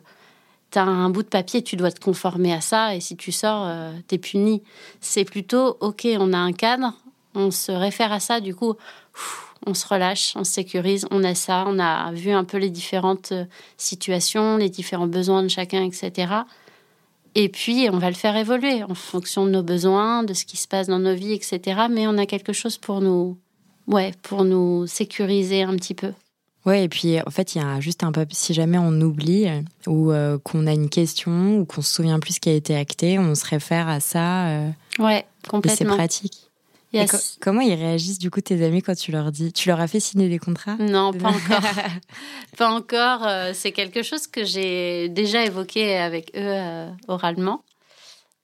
tu 0.71 0.79
as 0.79 0.83
un 0.83 1.09
bout 1.09 1.23
de 1.23 1.27
papier, 1.27 1.61
tu 1.61 1.75
dois 1.75 1.91
te 1.91 1.99
conformer 1.99 2.53
à 2.53 2.61
ça, 2.61 2.95
et 2.95 2.99
si 2.99 3.15
tu 3.15 3.31
sors, 3.31 3.63
euh, 3.65 3.91
tu 4.07 4.15
es 4.15 4.17
puni. 4.17 4.63
C'est 5.01 5.23
plutôt, 5.23 5.77
OK, 5.79 6.07
on 6.19 6.33
a 6.33 6.37
un 6.37 6.51
cadre, 6.51 6.93
on 7.35 7.51
se 7.51 7.71
réfère 7.71 8.11
à 8.11 8.19
ça, 8.19 8.39
du 8.39 8.53
coup. 8.55 8.73
On 9.65 9.73
se 9.73 9.87
relâche, 9.87 10.33
on 10.35 10.43
se 10.43 10.51
sécurise, 10.51 11.07
on 11.09 11.23
a 11.23 11.35
ça, 11.35 11.63
on 11.67 11.79
a 11.79 12.11
vu 12.11 12.31
un 12.31 12.43
peu 12.43 12.57
les 12.57 12.69
différentes 12.69 13.31
euh, 13.31 13.45
situations, 13.77 14.57
les 14.57 14.69
différents 14.69 15.07
besoins 15.07 15.41
de 15.41 15.47
chacun, 15.47 15.83
etc. 15.85 16.43
Et 17.35 17.49
puis, 17.49 17.87
on 17.91 17.97
va 17.97 18.09
le 18.09 18.15
faire 18.15 18.35
évoluer 18.35 18.83
en 18.83 18.93
fonction 18.93 19.45
de 19.45 19.51
nos 19.51 19.63
besoins, 19.63 20.23
de 20.23 20.33
ce 20.33 20.45
qui 20.45 20.57
se 20.57 20.67
passe 20.67 20.87
dans 20.87 20.99
nos 20.99 21.15
vies, 21.15 21.33
etc. 21.33 21.87
Mais 21.89 22.07
on 22.07 22.17
a 22.17 22.25
quelque 22.25 22.53
chose 22.53 22.77
pour 22.77 23.01
nous, 23.01 23.37
ouais, 23.87 24.13
pour 24.21 24.43
nous 24.43 24.85
sécuriser 24.87 25.63
un 25.63 25.75
petit 25.75 25.95
peu. 25.95 26.13
Ouais, 26.65 26.85
et 26.85 26.89
puis 26.89 27.19
en 27.19 27.29
fait, 27.29 27.55
il 27.55 27.61
y 27.61 27.65
a 27.65 27.79
juste 27.81 28.03
un 28.03 28.11
peu, 28.11 28.25
si 28.31 28.53
jamais 28.53 28.77
on 28.77 29.01
oublie 29.01 29.47
ou 29.85 30.11
euh, 30.11 30.37
qu'on 30.37 30.65
a 30.65 30.71
une 30.71 30.89
question 30.89 31.57
ou 31.57 31.65
qu'on 31.65 31.81
se 31.81 31.93
souvient 31.93 32.19
plus 32.19 32.35
ce 32.35 32.39
qui 32.39 32.49
a 32.49 32.53
été 32.53 32.75
acté, 32.75 33.19
on 33.19 33.35
se 33.35 33.45
réfère 33.45 33.89
à 33.89 33.99
ça. 33.99 34.47
Euh, 34.47 34.69
ouais, 34.99 35.25
complètement. 35.49 35.91
C'est 35.91 35.97
pratique. 35.97 36.42
Comment 37.39 37.61
ils 37.61 37.73
réagissent 37.73 38.19
du 38.19 38.29
coup 38.29 38.41
tes 38.41 38.63
amis 38.63 38.81
quand 38.81 38.95
tu 38.95 39.11
leur 39.11 39.31
dis 39.31 39.51
Tu 39.51 39.69
leur 39.69 39.79
as 39.79 39.87
fait 39.87 39.99
signer 39.99 40.29
des 40.29 40.39
contrats? 40.39 40.75
Non, 40.79 41.13
pas 41.13 41.29
encore. 41.29 41.69
pas 42.57 42.69
encore. 42.71 43.27
Euh, 43.27 43.51
c'est 43.53 43.71
quelque 43.71 44.03
chose 44.03 44.27
que 44.27 44.43
j'ai 44.43 45.09
déjà 45.09 45.45
évoqué 45.45 45.97
avec 45.97 46.31
eux 46.35 46.87
oralement 47.07 47.63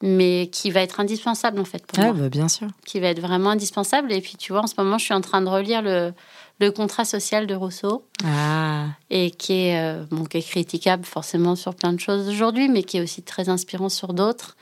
mais 0.02 0.50
qui 0.52 0.72
va 0.72 0.82
être 0.82 1.00
indispensable 1.00 1.60
en 1.60 1.66
fait 1.66 1.86
pour 1.86 2.02
ah, 2.02 2.14
Bah, 2.14 2.30
bien 2.30 2.48
sûr. 2.48 2.68
Qui 2.86 3.00
va 3.00 3.08
être 3.08 3.20
vraiment 3.20 3.50
indispensable. 3.50 4.12
Et 4.14 4.22
puis 4.22 4.36
tu 4.38 4.54
vois, 4.54 4.62
en 4.62 4.68
ce 4.68 4.76
moment, 4.78 4.98
je 4.98 5.06
suis 5.06 5.14
en 5.14 5.22
train 5.22 5.42
de 5.42 5.50
relire 5.50 5.82
le, 5.82 6.14
le 6.60 6.72
contrat 6.72 7.06
social 7.06 7.48
de 7.48 7.56
Rousseau, 7.56 8.06
ah. 8.24 8.88
et 9.10 9.32
qui 9.32 9.54
est, 9.54 9.80
euh, 9.80 10.04
bon, 10.10 10.26
qui 10.26 10.38
est 10.38 10.48
critiquable 10.48 11.06
forcément 11.06 11.56
sur 11.56 11.76
plein 11.76 11.94
de 11.94 12.00
choses 12.00 12.30
aujourd'hui, 12.30 12.70
mais 12.70 12.84
qui 12.84 12.98
est 12.98 13.02
aussi 13.02 13.24
très 13.24 13.50
inspirant 13.50 13.90
sur 13.90 14.14
d'autres. 14.14 14.56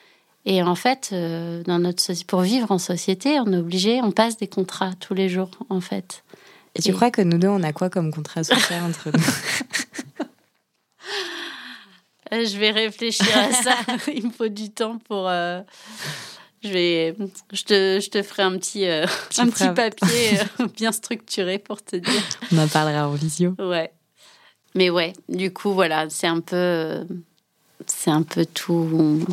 Et 0.49 0.63
en 0.63 0.75
fait, 0.75 1.09
euh, 1.11 1.61
dans 1.63 1.77
notre 1.77 2.25
pour 2.25 2.39
vivre 2.39 2.71
en 2.71 2.77
société, 2.77 3.37
on 3.41 3.51
est 3.51 3.57
obligé, 3.57 4.01
on 4.01 4.11
passe 4.11 4.37
des 4.37 4.47
contrats 4.47 4.93
tous 4.97 5.13
les 5.13 5.27
jours, 5.27 5.51
en 5.69 5.81
fait. 5.81 6.23
Et 6.73 6.81
tu 6.81 6.93
crois 6.93 7.11
que 7.11 7.21
nous 7.21 7.37
deux, 7.37 7.49
on 7.49 7.63
a 7.63 7.73
quoi 7.73 7.89
comme 7.89 8.13
contrat 8.13 8.45
social 8.45 8.81
entre 8.83 9.11
nous? 9.11 9.23
Euh, 12.33 12.43
je 12.43 12.57
vais 12.57 12.71
réfléchir 12.71 13.25
à 13.37 13.53
ça. 13.53 13.75
Il 14.13 14.25
me 14.25 14.31
faut 14.31 14.49
du 14.49 14.69
temps 14.69 14.97
pour. 14.97 15.29
Euh, 15.29 15.61
je 16.61 16.69
vais, 16.69 17.15
je 17.53 17.63
te, 17.63 17.99
je 18.01 18.09
te 18.09 18.21
ferai 18.21 18.43
un 18.43 18.57
petit, 18.57 18.85
euh, 18.85 19.05
un 19.37 19.47
petit 19.47 19.69
papier 19.69 20.37
bien 20.75 20.91
structuré 20.91 21.57
pour 21.57 21.81
te 21.81 21.95
dire. 21.95 22.21
On 22.51 22.57
en 22.57 22.67
parlera 22.67 23.07
en 23.07 23.13
visio. 23.13 23.55
Ouais. 23.59 23.93
Mais 24.75 24.89
ouais, 24.89 25.13
du 25.29 25.53
coup, 25.53 25.73
voilà, 25.73 26.09
c'est 26.09 26.27
un 26.27 26.41
peu, 26.41 27.07
c'est 27.85 28.11
un 28.11 28.23
peu 28.23 28.45
tout. 28.45 29.25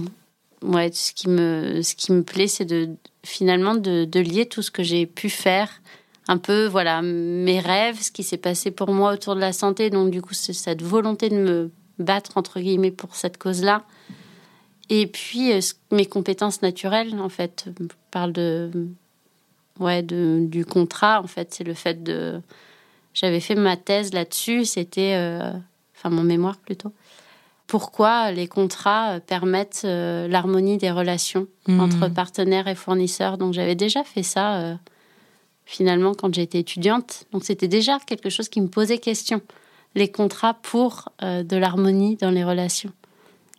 Ouais, 0.64 0.90
ce 0.92 1.12
qui 1.12 1.28
me, 1.28 1.82
ce 1.82 1.94
qui 1.94 2.10
me 2.12 2.22
plaît, 2.22 2.46
c'est 2.46 2.64
de 2.64 2.88
finalement 3.22 3.74
de, 3.74 4.18
lier 4.18 4.46
tout 4.46 4.62
ce 4.62 4.70
que 4.70 4.82
j'ai 4.82 5.06
pu 5.06 5.28
faire 5.28 5.82
un 6.26 6.38
peu 6.38 6.64
voilà 6.66 7.02
mes 7.02 7.60
rêves, 7.60 8.00
ce 8.00 8.10
qui 8.10 8.22
s'est 8.22 8.38
passé 8.38 8.70
pour 8.70 8.90
moi 8.90 9.12
autour 9.12 9.34
de 9.34 9.40
la 9.40 9.52
santé. 9.52 9.90
Donc 9.90 10.10
du 10.10 10.22
coup, 10.22 10.32
c'est 10.32 10.54
cette 10.54 10.80
volonté 10.80 11.28
de 11.28 11.36
me 11.36 11.70
battre 11.98 12.38
entre 12.38 12.60
guillemets 12.60 12.90
pour 12.90 13.14
cette 13.14 13.36
cause-là. 13.36 13.84
Et 14.88 15.06
puis 15.06 15.52
euh, 15.52 15.60
mes 15.90 16.06
compétences 16.06 16.62
naturelles, 16.62 17.18
en 17.20 17.28
fait, 17.28 17.66
je 17.78 17.86
parle 18.10 18.32
de 18.32 18.70
ouais 19.80 20.02
de, 20.02 20.46
du 20.46 20.64
contrat. 20.64 21.20
En 21.20 21.26
fait, 21.26 21.52
c'est 21.52 21.64
le 21.64 21.74
fait 21.74 22.02
de 22.02 22.40
j'avais 23.12 23.40
fait 23.40 23.54
ma 23.54 23.76
thèse 23.76 24.14
là-dessus. 24.14 24.64
C'était 24.64 25.14
euh, 25.14 25.52
enfin 25.94 26.08
mon 26.08 26.22
mémoire 26.22 26.56
plutôt. 26.56 26.94
Pourquoi 27.66 28.30
les 28.30 28.46
contrats 28.46 29.20
permettent 29.20 29.82
euh, 29.84 30.28
l'harmonie 30.28 30.76
des 30.78 30.90
relations 30.90 31.46
mmh. 31.66 31.80
entre 31.80 32.08
partenaires 32.08 32.68
et 32.68 32.74
fournisseurs. 32.74 33.38
Donc 33.38 33.54
j'avais 33.54 33.74
déjà 33.74 34.04
fait 34.04 34.22
ça 34.22 34.78
finalement 35.64 36.14
quand 36.14 36.34
j'étais 36.34 36.58
étudiante. 36.58 37.24
Donc 37.32 37.44
c'était 37.44 37.68
déjà 37.68 37.98
quelque 38.06 38.30
chose 38.30 38.48
qui 38.48 38.60
me 38.60 38.68
posait 38.68 38.98
question 38.98 39.40
les 39.94 40.10
contrats 40.10 40.54
pour 40.54 41.10
euh, 41.22 41.42
de 41.42 41.56
l'harmonie 41.56 42.16
dans 42.16 42.30
les 42.30 42.44
relations. 42.44 42.92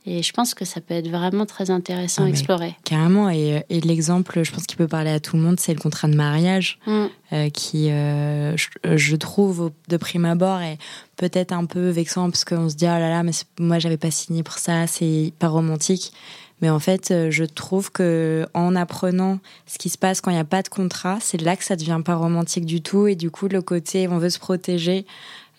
Et 0.05 0.21
je 0.21 0.33
pense 0.33 0.53
que 0.53 0.65
ça 0.65 0.81
peut 0.81 0.93
être 0.93 1.09
vraiment 1.09 1.45
très 1.45 1.71
intéressant 1.71 2.23
à 2.23 2.25
ah, 2.25 2.29
explorer. 2.29 2.75
Carrément. 2.83 3.29
Et, 3.29 3.63
et 3.69 3.81
l'exemple, 3.81 4.43
je 4.43 4.51
pense 4.51 4.65
qu'il 4.65 4.77
peut 4.77 4.87
parler 4.87 5.09
à 5.09 5.19
tout 5.19 5.35
le 5.35 5.41
monde, 5.41 5.59
c'est 5.59 5.73
le 5.73 5.79
contrat 5.79 6.07
de 6.07 6.15
mariage, 6.15 6.79
mm. 6.85 7.05
euh, 7.33 7.49
qui, 7.49 7.89
euh, 7.89 8.55
je, 8.83 9.15
trouve, 9.15 9.71
de 9.89 9.97
prime 9.97 10.25
abord, 10.25 10.61
est 10.61 10.77
peut-être 11.17 11.51
un 11.51 11.65
peu 11.65 11.89
vexant 11.89 12.29
parce 12.29 12.45
qu'on 12.45 12.69
se 12.69 12.75
dit, 12.75 12.85
oh 12.85 12.89
là 12.89 13.09
là, 13.09 13.23
mais 13.23 13.31
moi, 13.59 13.79
j'avais 13.79 13.97
pas 13.97 14.11
signé 14.11 14.43
pour 14.43 14.59
ça, 14.59 14.87
c'est 14.87 15.33
pas 15.39 15.47
romantique. 15.47 16.13
Mais 16.61 16.69
en 16.69 16.79
fait, 16.79 17.13
je 17.31 17.43
trouve 17.43 17.91
que 17.91 18.47
en 18.53 18.77
apprenant 18.77 19.39
ce 19.67 19.77
qui 19.77 19.89
se 19.89 19.97
passe 19.97 20.21
quand 20.21 20.31
il 20.31 20.35
n'y 20.35 20.39
a 20.39 20.45
pas 20.45 20.61
de 20.61 20.69
contrat, 20.69 21.17
c'est 21.19 21.41
là 21.41 21.57
que 21.57 21.65
ça 21.65 21.75
devient 21.75 21.99
pas 22.03 22.15
romantique 22.15 22.65
du 22.65 22.81
tout. 22.81 23.07
Et 23.07 23.15
du 23.15 23.29
coup, 23.29 23.49
le 23.49 23.61
côté, 23.61 24.07
on 24.07 24.19
veut 24.19 24.29
se 24.29 24.39
protéger, 24.39 25.05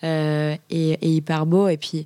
euh, 0.03 0.55
et, 0.69 1.07
hyper 1.07 1.45
beau. 1.45 1.67
Et 1.67 1.77
puis 1.77 2.05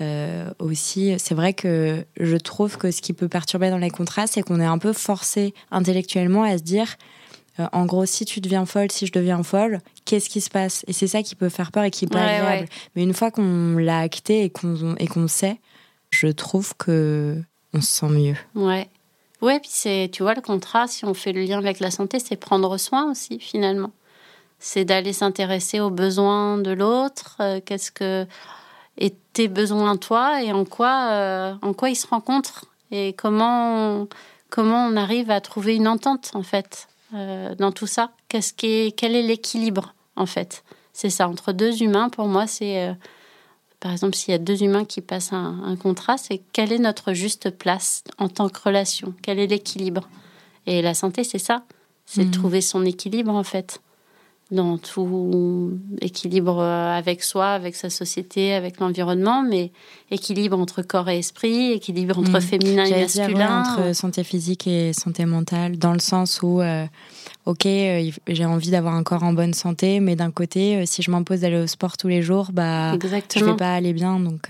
euh, 0.00 0.50
aussi, 0.58 1.14
c'est 1.18 1.34
vrai 1.34 1.54
que 1.54 2.04
je 2.18 2.36
trouve 2.36 2.76
que 2.76 2.90
ce 2.90 3.00
qui 3.00 3.12
peut 3.12 3.28
perturber 3.28 3.70
dans 3.70 3.78
les 3.78 3.90
contrats, 3.90 4.26
c'est 4.26 4.42
qu'on 4.42 4.60
est 4.60 4.66
un 4.66 4.78
peu 4.78 4.92
forcé 4.92 5.54
intellectuellement 5.70 6.42
à 6.42 6.58
se 6.58 6.62
dire 6.62 6.96
euh, 7.58 7.66
en 7.72 7.86
gros, 7.86 8.04
si 8.04 8.26
tu 8.26 8.40
deviens 8.40 8.66
folle, 8.66 8.90
si 8.90 9.06
je 9.06 9.12
deviens 9.12 9.42
folle, 9.42 9.80
qu'est-ce 10.04 10.28
qui 10.28 10.42
se 10.42 10.50
passe? 10.50 10.84
Et 10.86 10.92
c'est 10.92 11.06
ça 11.06 11.22
qui 11.22 11.34
peut 11.34 11.48
faire 11.48 11.72
peur 11.72 11.84
et 11.84 11.90
qui 11.90 12.04
est 12.04 12.08
pas 12.08 12.22
agréable. 12.22 12.68
Mais 12.94 13.02
une 13.02 13.14
fois 13.14 13.30
qu'on 13.30 13.76
l'a 13.78 14.00
acté 14.00 14.44
et 14.44 14.50
qu'on 14.50 14.94
et 14.96 15.06
qu'on 15.06 15.28
sait, 15.28 15.58
je 16.10 16.28
trouve 16.28 16.74
que 16.76 17.42
on 17.72 17.80
se 17.80 17.92
sent 17.92 18.08
mieux. 18.08 18.36
Ouais. 18.54 18.88
Ouais, 19.42 19.60
puis 19.60 19.70
c'est, 19.70 20.10
tu 20.12 20.22
vois, 20.22 20.34
le 20.34 20.40
contrat, 20.40 20.86
si 20.86 21.04
on 21.04 21.12
fait 21.12 21.32
le 21.32 21.42
lien 21.42 21.58
avec 21.58 21.78
la 21.78 21.90
santé, 21.90 22.18
c'est 22.18 22.36
prendre 22.36 22.76
soin 22.78 23.10
aussi, 23.10 23.38
finalement 23.38 23.92
c'est 24.58 24.84
d'aller 24.84 25.12
s'intéresser 25.12 25.80
aux 25.80 25.90
besoins 25.90 26.58
de 26.58 26.70
l'autre. 26.70 27.36
Euh, 27.40 27.60
qu'est-ce 27.64 27.90
que 27.90 28.26
et 28.98 29.14
tes 29.32 29.48
besoins 29.48 29.96
toi 29.96 30.42
et 30.42 30.52
en 30.52 30.64
quoi 30.64 31.08
euh, 31.10 31.54
en 31.62 31.72
quoi 31.72 31.90
ils 31.90 31.96
se 31.96 32.06
rencontrent 32.06 32.66
et 32.90 33.12
comment 33.12 34.00
on, 34.02 34.08
comment 34.50 34.86
on 34.86 34.96
arrive 34.96 35.30
à 35.30 35.40
trouver 35.40 35.76
une 35.76 35.88
entente 35.88 36.30
en 36.34 36.42
fait 36.42 36.88
euh, 37.14 37.54
dans 37.54 37.72
tout 37.72 37.86
ça. 37.86 38.12
Qu'est-ce 38.28 38.52
qui 38.52 38.92
quel 38.96 39.14
est 39.14 39.22
l'équilibre 39.22 39.94
en 40.16 40.26
fait? 40.26 40.64
C'est 40.92 41.10
ça 41.10 41.28
entre 41.28 41.52
deux 41.52 41.82
humains. 41.82 42.08
Pour 42.08 42.26
moi, 42.26 42.46
c'est 42.46 42.96
par 43.80 43.92
exemple 43.92 44.14
s'il 44.14 44.32
y 44.32 44.34
a 44.34 44.38
deux 44.38 44.62
humains 44.62 44.84
qui 44.84 45.02
passent 45.02 45.32
un, 45.32 45.62
un 45.64 45.76
contrat, 45.76 46.16
c'est 46.16 46.40
quelle 46.52 46.72
est 46.72 46.78
notre 46.78 47.12
juste 47.12 47.50
place 47.50 48.02
en 48.16 48.28
tant 48.28 48.48
que 48.48 48.60
relation? 48.60 49.14
Quel 49.22 49.38
est 49.38 49.46
l'équilibre? 49.46 50.08
Et 50.66 50.80
la 50.82 50.94
santé, 50.94 51.22
c'est 51.22 51.38
ça. 51.38 51.64
C'est 52.06 52.22
de 52.22 52.28
mmh. 52.28 52.30
trouver 52.30 52.60
son 52.60 52.84
équilibre 52.84 53.34
en 53.34 53.42
fait 53.42 53.80
dans 54.52 54.78
tout 54.78 55.78
équilibre 56.00 56.62
avec 56.62 57.22
soi, 57.22 57.48
avec 57.48 57.74
sa 57.74 57.90
société, 57.90 58.52
avec 58.52 58.78
l'environnement, 58.78 59.42
mais 59.42 59.72
équilibre 60.12 60.56
entre 60.58 60.82
corps 60.82 61.08
et 61.08 61.18
esprit, 61.18 61.72
équilibre 61.72 62.18
entre 62.18 62.38
mm. 62.38 62.40
féminin 62.40 62.84
et 62.84 63.02
masculin. 63.02 63.62
entre 63.62 63.94
santé 63.94 64.22
physique 64.22 64.68
et 64.68 64.92
santé 64.92 65.24
mentale, 65.24 65.78
dans 65.78 65.92
le 65.92 65.98
sens 65.98 66.40
où, 66.42 66.60
euh, 66.60 66.86
ok, 67.44 67.66
euh, 67.66 68.10
j'ai 68.28 68.44
envie 68.44 68.70
d'avoir 68.70 68.94
un 68.94 69.02
corps 69.02 69.24
en 69.24 69.32
bonne 69.32 69.54
santé, 69.54 69.98
mais 69.98 70.14
d'un 70.14 70.30
côté, 70.30 70.76
euh, 70.76 70.82
si 70.86 71.02
je 71.02 71.10
m'impose 71.10 71.40
d'aller 71.40 71.58
au 71.58 71.66
sport 71.66 71.96
tous 71.96 72.08
les 72.08 72.22
jours, 72.22 72.50
bah, 72.52 72.92
Exactement. 72.94 73.46
je 73.46 73.50
vais 73.50 73.56
pas 73.56 73.74
aller 73.74 73.92
bien. 73.92 74.20
Donc, 74.20 74.48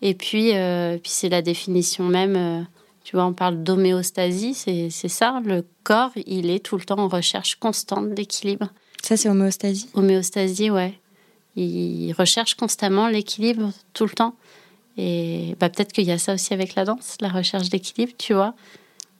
Et 0.00 0.14
puis, 0.14 0.52
puis 0.52 1.10
c'est 1.10 1.28
la 1.28 1.42
définition 1.42 2.04
même. 2.04 2.66
tu 3.02 3.16
vois, 3.16 3.26
on 3.26 3.32
parle 3.32 3.64
d'homéostasie, 3.64 4.54
c'est 4.54 5.08
ça. 5.08 5.40
Le 5.44 5.64
corps, 5.82 6.12
il 6.26 6.50
est 6.50 6.64
tout 6.64 6.76
le 6.76 6.84
temps 6.84 6.98
en 6.98 7.08
recherche 7.08 7.56
constante 7.56 8.14
d'équilibre. 8.14 8.68
Ça, 9.02 9.16
c'est 9.16 9.28
homéostasie 9.28 9.88
Homéostasie, 9.94 10.70
ouais. 10.70 10.98
Il 11.56 12.12
recherche 12.12 12.54
constamment 12.54 13.08
l'équilibre 13.08 13.72
tout 13.92 14.04
le 14.04 14.10
temps. 14.10 14.34
Et 14.96 15.56
bah, 15.58 15.68
peut-être 15.68 15.92
qu'il 15.92 16.04
y 16.04 16.12
a 16.12 16.18
ça 16.18 16.34
aussi 16.34 16.54
avec 16.54 16.74
la 16.74 16.84
danse, 16.84 17.16
la 17.20 17.28
recherche 17.28 17.68
d'équilibre, 17.68 18.12
tu 18.16 18.32
vois. 18.32 18.54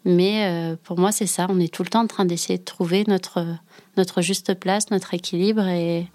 Mais 0.04 0.46
euh, 0.46 0.76
pour 0.82 0.98
moi, 0.98 1.12
c'est 1.12 1.26
ça. 1.26 1.46
On 1.48 1.60
est 1.60 1.72
tout 1.72 1.82
le 1.82 1.88
temps 1.88 2.02
en 2.02 2.06
train 2.06 2.24
d'essayer 2.24 2.58
de 2.58 2.64
trouver 2.64 3.04
notre, 3.06 3.44
notre 3.96 4.22
juste 4.22 4.54
place, 4.54 4.90
notre 4.90 5.14
équilibre. 5.14 5.66
Et, 5.66 6.06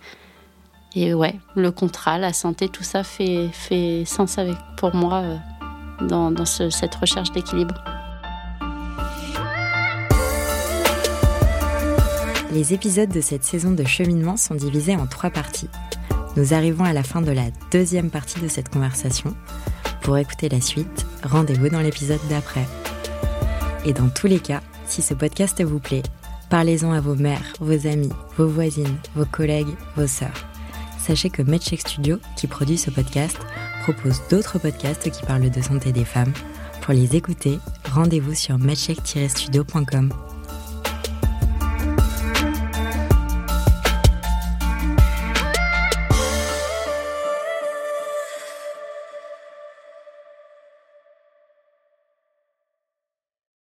et 0.95 1.13
ouais, 1.13 1.35
le 1.55 1.71
contrat, 1.71 2.17
la 2.17 2.33
santé, 2.33 2.69
tout 2.69 2.83
ça 2.83 3.03
fait, 3.03 3.49
fait 3.51 4.03
sens 4.05 4.37
avec, 4.37 4.55
pour 4.77 4.95
moi 4.95 5.21
euh, 5.21 5.37
dans, 6.07 6.31
dans 6.31 6.45
cette 6.45 6.95
recherche 6.95 7.31
d'équilibre. 7.31 7.75
Les 12.51 12.73
épisodes 12.73 13.09
de 13.09 13.19
cette 13.19 13.43
saison 13.43 13.71
de 13.71 13.83
cheminement 13.83 14.37
sont 14.37 14.55
divisés 14.55 14.95
en 14.95 15.05
trois 15.05 15.29
parties. 15.29 15.69
Nous 16.37 16.53
arrivons 16.53 16.85
à 16.85 16.93
la 16.93 17.03
fin 17.03 17.21
de 17.21 17.31
la 17.31 17.45
deuxième 17.71 18.09
partie 18.09 18.39
de 18.39 18.47
cette 18.47 18.69
conversation. 18.69 19.35
Pour 20.01 20.17
écouter 20.17 20.47
la 20.47 20.61
suite, 20.61 21.05
rendez-vous 21.23 21.69
dans 21.69 21.81
l'épisode 21.81 22.21
d'après. 22.29 22.65
Et 23.85 23.91
dans 23.91 24.07
tous 24.07 24.27
les 24.27 24.39
cas, 24.39 24.61
si 24.87 25.01
ce 25.01 25.13
podcast 25.13 25.61
vous 25.61 25.79
plaît, 25.79 26.03
parlez-en 26.49 26.93
à 26.93 27.01
vos 27.01 27.15
mères, 27.15 27.53
vos 27.59 27.85
amis, 27.85 28.13
vos 28.37 28.47
voisines, 28.47 28.97
vos 29.15 29.25
collègues, 29.25 29.75
vos 29.97 30.07
sœurs. 30.07 30.47
Sachez 30.99 31.29
que 31.29 31.41
MedCheck 31.41 31.81
Studio, 31.81 32.17
qui 32.37 32.47
produit 32.47 32.77
ce 32.77 32.91
podcast, 32.91 33.37
propose 33.83 34.21
d'autres 34.29 34.57
podcasts 34.57 35.09
qui 35.09 35.25
parlent 35.25 35.49
de 35.49 35.61
santé 35.61 35.91
des 35.91 36.05
femmes. 36.05 36.33
Pour 36.81 36.93
les 36.93 37.15
écouter, 37.17 37.59
rendez-vous 37.91 38.35
sur 38.35 38.57
medcheck-studio.com. 38.57 40.13